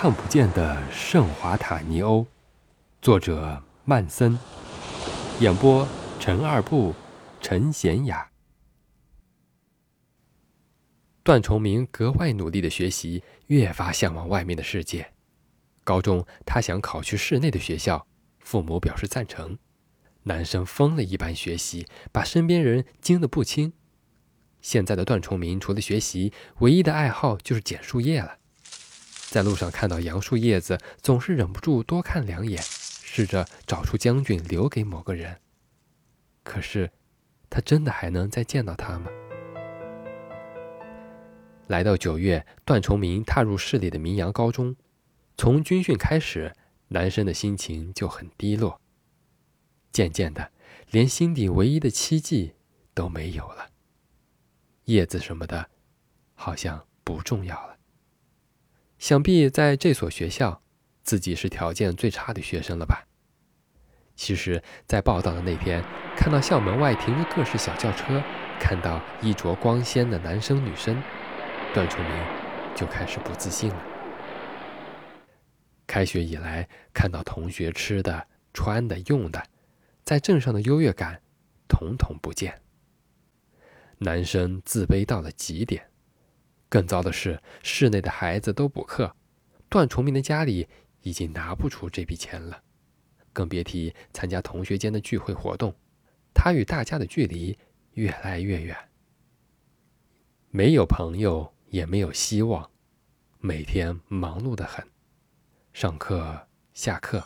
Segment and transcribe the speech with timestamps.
[0.00, 2.24] 看不见的圣华塔尼欧，
[3.02, 4.38] 作者曼森，
[5.40, 5.88] 演播
[6.20, 6.94] 陈二步、
[7.40, 8.30] 陈贤雅。
[11.24, 15.14] 段崇明格外努力的学习，越发向往外面的世界。
[15.82, 18.06] 高中他想考去市内的学校，
[18.38, 19.58] 父母表示赞成。
[20.22, 23.72] 男生疯了一般学习，把身边人惊得不轻。
[24.62, 28.37] 现在的段崇明除了学习，唯一的爱好就是捡树叶了。
[29.30, 35.38] 在路上看到杨树叶子，总是忍不住多看两眼，试着找出将军留给某个人。
[36.42, 36.90] 可是，
[37.50, 39.10] 他真的还能再见到他吗？
[41.66, 44.74] 来到九月，段崇明踏入市里的明阳高中。
[45.36, 46.54] 从军训开始，
[46.88, 48.80] 男生的心情就很低落。
[49.92, 50.50] 渐渐的，
[50.90, 52.54] 连心底唯一的期冀
[52.94, 53.68] 都没有了。
[54.84, 55.68] 叶子什么的，
[56.34, 57.77] 好像不重要了。
[58.98, 60.62] 想必在这所学校，
[61.02, 63.06] 自己是条件最差的学生了吧？
[64.16, 65.82] 其实，在报道的那天，
[66.16, 68.20] 看到校门外停着各式小轿车，
[68.58, 71.00] 看到衣着光鲜的男生女生，
[71.72, 72.12] 段崇明
[72.74, 73.82] 就开始不自信了。
[75.86, 79.40] 开学以来，看到同学吃的、穿的、用的，
[80.04, 81.22] 在镇上的优越感，
[81.68, 82.60] 统统不见。
[83.98, 85.88] 男生自卑到了极点。
[86.68, 89.16] 更糟的是，市内的孩子都补课，
[89.68, 90.68] 段崇明的家里
[91.02, 92.62] 已经拿不出这笔钱了，
[93.32, 95.74] 更别提参加同学间的聚会活动。
[96.34, 97.58] 他与大家的距离
[97.94, 98.76] 越来越远，
[100.50, 102.70] 没有朋友，也没有希望，
[103.38, 104.86] 每天忙碌的很。
[105.72, 107.24] 上课、下课，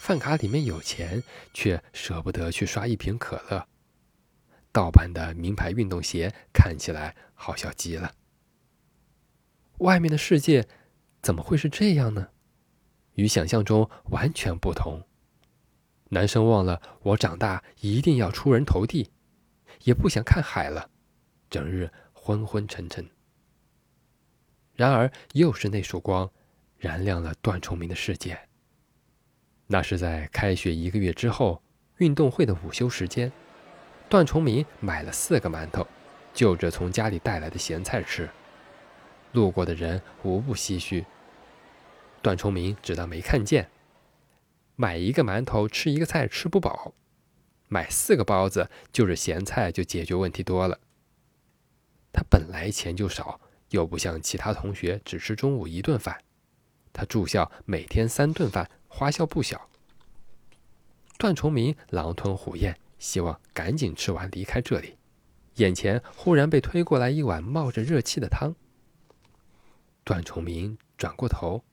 [0.00, 1.22] 饭卡里面有钱，
[1.54, 3.66] 却舍不得去刷一瓶可乐。
[4.78, 8.14] 盗版的名牌运动鞋看起来好笑极了。
[9.78, 10.68] 外面的世界
[11.20, 12.28] 怎么会是这样呢？
[13.14, 15.04] 与想象中完全不同。
[16.10, 19.10] 男生忘了我长大一定要出人头地，
[19.82, 20.88] 也不想看海了，
[21.50, 23.04] 整日昏昏沉沉。
[24.74, 26.30] 然而，又是那束光，
[26.76, 28.38] 燃亮了段崇明的世界。
[29.66, 31.60] 那是在开学一个月之后，
[31.96, 33.32] 运动会的午休时间。
[34.08, 35.86] 段崇明买了四个馒头，
[36.32, 38.28] 就着从家里带来的咸菜吃。
[39.32, 41.04] 路过的人无不唏嘘。
[42.22, 43.68] 段崇明只当没看见。
[44.76, 46.94] 买一个馒头吃一个菜吃不饱，
[47.68, 50.78] 买四个包子就着咸菜就解决问题多了。
[52.12, 56.16] 他本来钱就少，又不像其他同学只吃中午一顿饭，
[56.92, 59.68] 他住校每天三顿饭，花销不小。
[61.18, 62.78] 段崇明狼吞虎咽。
[62.98, 64.96] 希望赶紧吃完离开这里，
[65.54, 68.54] 眼前忽然被推过来一碗冒着热气的汤。
[70.04, 71.64] 段崇明转过头，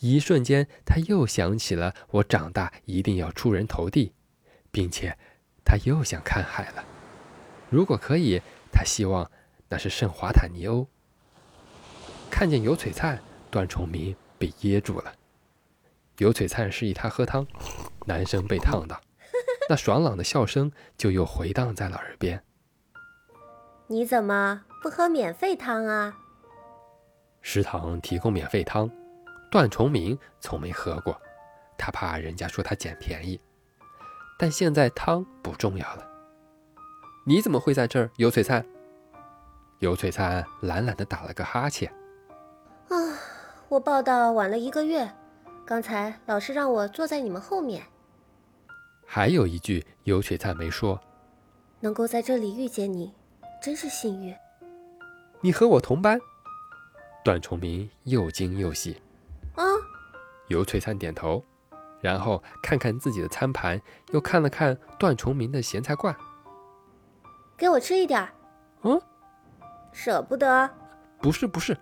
[0.00, 4.12] 一瞬间他又想起了我长大一定要出人头地，
[4.70, 5.16] 并且
[5.64, 6.84] 他又想看海了。
[7.70, 8.40] 如果可以，
[8.72, 9.30] 他希望
[9.68, 10.86] 那是圣华坦尼欧。
[12.30, 15.14] 看见油璀璨，段崇明被噎住了。
[16.18, 17.46] 油璀璨示意他喝汤，
[18.06, 19.00] 男生被烫到。
[19.70, 22.42] 那爽朗的笑声就又回荡在了耳边。
[23.86, 26.16] 你怎么不喝免费汤啊？
[27.40, 28.90] 食堂提供免费汤，
[29.50, 31.20] 段崇明从没喝过，
[31.76, 33.40] 他怕人家说他捡便宜。
[34.38, 36.08] 但现在汤不重要了。
[37.24, 38.10] 你怎么会在这儿？
[38.16, 38.64] 尤璀璨。
[39.78, 41.92] 尤璀璨懒懒的打了个哈欠。
[42.88, 42.94] 啊，
[43.68, 45.08] 我报道晚了一个月，
[45.66, 47.84] 刚才老师让我坐在你们后面。
[49.14, 50.98] 还有一句，尤璀璨没说
[51.80, 53.12] ：“能够在这里遇见你，
[53.62, 54.34] 真是幸运。”
[55.42, 56.18] 你和我同班。
[57.22, 59.02] 段崇明又惊又喜。
[59.54, 59.62] 啊！
[60.48, 61.44] 尤璀璨点头，
[62.00, 63.78] 然后看看自己的餐盘，
[64.14, 66.16] 又看了看段崇明的咸菜罐。
[67.54, 68.26] 给我吃一点。
[68.80, 68.98] 嗯？
[69.92, 70.70] 舍不得？
[71.20, 71.76] 不是不是，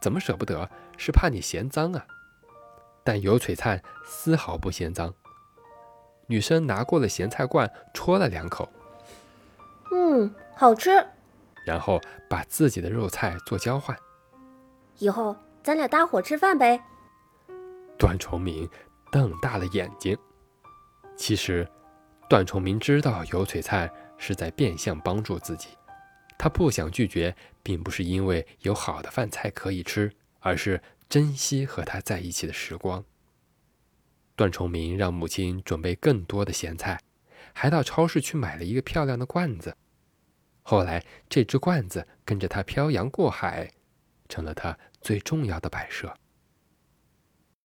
[0.00, 0.70] 怎么舍不得？
[0.96, 2.06] 是怕你嫌脏啊。
[3.02, 5.12] 但尤璀璨丝毫不嫌脏。
[6.28, 8.68] 女生拿过了咸菜罐，戳了两口，
[9.90, 11.04] 嗯，好吃。
[11.66, 13.96] 然后把自己的肉菜做交换。
[14.98, 16.80] 以后咱俩搭伙吃饭呗。
[17.98, 18.68] 段崇明
[19.10, 20.16] 瞪大了眼睛。
[21.16, 21.68] 其实，
[22.28, 25.68] 段崇明知道油璀璨是在变相帮助自己。
[26.38, 33.02] 他不想拒绝，并不是因为有好的饭菜可以吃，而是珍惜和他在一起的时光。
[34.38, 37.00] 段崇明让母亲准备更多的咸菜，
[37.52, 39.76] 还到超市去买了一个漂亮的罐子。
[40.62, 43.68] 后来，这只罐子跟着他漂洋过海，
[44.28, 46.16] 成了他最重要的摆设。